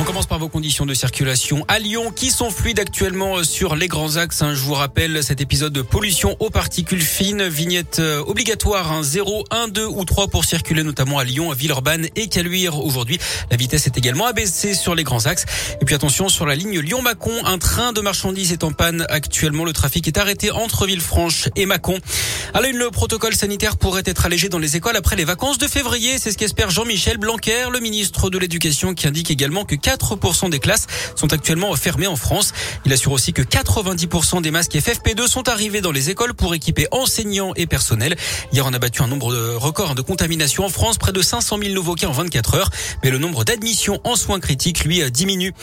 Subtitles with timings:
[0.00, 3.88] On commence par vos conditions de circulation à Lyon qui sont fluides actuellement sur les
[3.88, 4.42] grands axes.
[4.42, 4.54] Hein.
[4.54, 9.66] Je vous rappelle cet épisode de pollution aux particules fines, vignette euh, obligatoire 0, 1,
[9.66, 13.18] 2 ou 3 pour circuler notamment à Lyon, à Villeurbanne et Caluire aujourd'hui.
[13.50, 15.46] La vitesse est également abaissée sur les grands axes.
[15.80, 19.64] Et puis attention sur la ligne Lyon-Mâcon, un train de marchandises est en panne actuellement.
[19.64, 21.98] Le trafic est arrêté entre Villefranche et Mâcon.
[22.54, 25.58] À la une, le protocole sanitaire pourrait être allégé dans les écoles après les vacances
[25.58, 26.18] de février.
[26.18, 30.58] C'est ce qu'espère Jean-Michel Blanquer, le ministre de l'Éducation, qui indique également que 4% des
[30.58, 32.52] classes sont actuellement fermées en France.
[32.84, 36.86] Il assure aussi que 90% des masques FFP2 sont arrivés dans les écoles pour équiper
[36.90, 38.14] enseignants et personnels.
[38.52, 41.56] Hier, on a battu un nombre de records de contamination en France, près de 500
[41.58, 42.70] 000 nouveaux cas en 24 heures.
[43.02, 45.54] Mais le nombre d'admissions en soins critiques, lui, diminue.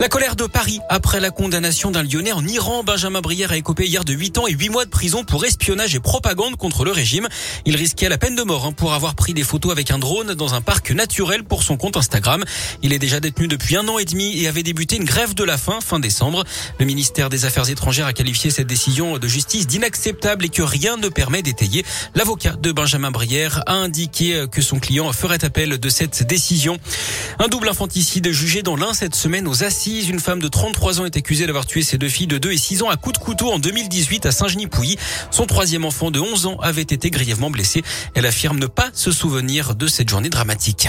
[0.00, 2.84] La colère de Paris après la condamnation d'un Lyonnais en Iran.
[2.84, 5.94] Benjamin Brière a écopé hier de 8 ans et 8 mois de prison pour espionnage
[5.94, 7.28] et propagande contre le régime.
[7.66, 10.32] Il risquait la peine de mort hein, pour avoir pris des photos avec un drone
[10.32, 12.44] dans un parc naturel pour son compte Instagram.
[12.82, 15.44] Il est déjà détenu depuis un an et demi et avait débuté une grève de
[15.44, 16.44] la faim fin décembre.
[16.78, 20.96] Le ministère des Affaires étrangères a qualifié cette décision de justice d'inacceptable et que rien
[20.96, 21.84] ne permet d'étayer.
[22.14, 26.78] L'avocat de Benjamin Brière a indiqué que son client ferait appel de cette décision.
[27.38, 30.08] Un double infanticide jugé dans l'un cette semaine aux assises.
[30.08, 32.58] Une femme de 33 ans est accusée d'avoir tué ses deux filles de 2 et
[32.58, 34.96] 6 ans à coups de couteau en 2018 à Saint-Genis-Pouilly.
[35.30, 37.82] Son troisième enfant de 11 ans avait été grièvement blessé.
[38.14, 40.88] Elle affirme ne pas se souvenir de cette journée dramatique.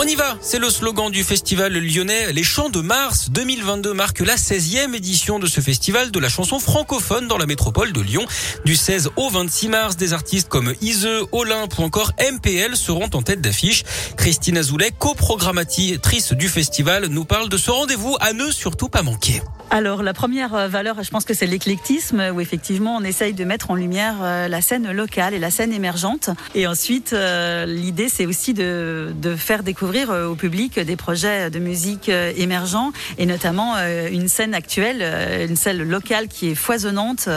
[0.00, 4.20] On y va, c'est le slogan du festival lyonnais Les Chants de Mars 2022 marque
[4.20, 8.24] la 16e édition de ce festival de la chanson francophone dans la métropole de Lyon.
[8.64, 13.22] Du 16 au 26 mars, des artistes comme Ise, Olympe ou encore MPL seront en
[13.22, 13.82] tête d'affiche.
[14.16, 19.42] Christine Azoulay, coprogrammatrice du festival, nous parle de ce rendez-vous à ne surtout pas manquer.
[19.70, 23.44] Alors la première euh, valeur, je pense que c'est l'éclectisme, où effectivement on essaye de
[23.44, 26.30] mettre en lumière euh, la scène locale et la scène émergente.
[26.54, 31.58] Et ensuite, euh, l'idée c'est aussi de, de, faire découvrir au public des projets de
[31.58, 33.74] musique émergents et notamment
[34.10, 35.02] une scène actuelle,
[35.48, 37.28] une scène locale qui est foisonnante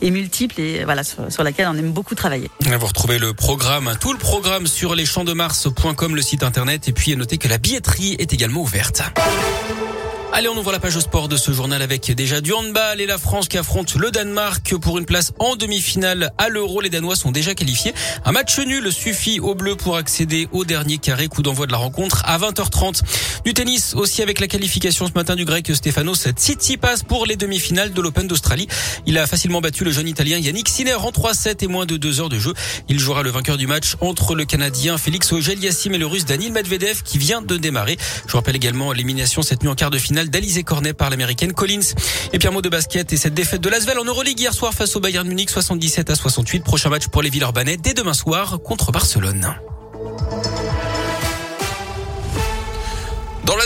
[0.00, 2.50] et multiple et voilà sur, laquelle on aime beaucoup travailler.
[2.60, 7.38] Vous retrouvez le programme, tout le programme sur leschampsdemars.com, le site internet, et puis notez
[7.38, 9.02] que la billetterie est également ouverte.
[10.36, 13.06] Allez, on ouvre la page au sport de ce journal avec déjà du handball et
[13.06, 16.82] la France qui affronte le Danemark pour une place en demi-finale à l'Euro.
[16.82, 17.94] Les Danois sont déjà qualifiés.
[18.22, 21.28] Un match nul suffit au bleu pour accéder au dernier carré.
[21.28, 23.00] Coup d'envoi de la rencontre à 20h30.
[23.46, 27.94] Du tennis aussi avec la qualification ce matin du grec Stefanos Tsitsipas pour les demi-finales
[27.94, 28.68] de l'Open d'Australie.
[29.06, 32.20] Il a facilement battu le jeune italien Yannick Sinner en 3-7 et moins de 2
[32.20, 32.52] heures de jeu.
[32.90, 36.52] Il jouera le vainqueur du match entre le Canadien Félix Auger-Aliassime et le Russe Daniil
[36.52, 37.96] Medvedev qui vient de démarrer.
[38.26, 41.94] Je rappelle également l'élimination cette nuit en quart de finale d'Alizé Cornet par l'américaine Collins.
[42.32, 44.74] Et puis un mot de basket et cette défaite de Lasvel en Euroleague hier soir
[44.74, 46.64] face au Bayern Munich 77 à 68.
[46.64, 49.54] Prochain match pour les Villeurbanais dès demain soir contre Barcelone.